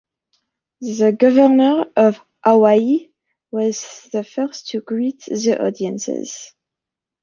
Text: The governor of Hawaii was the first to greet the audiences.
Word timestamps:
The 0.79 1.11
governor 1.11 1.85
of 1.95 2.19
Hawaii 2.43 3.11
was 3.51 3.85
the 4.11 4.23
first 4.23 4.69
to 4.69 4.81
greet 4.81 5.25
the 5.25 5.63
audiences. 5.63 6.55